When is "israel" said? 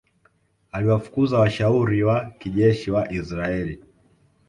3.17-3.69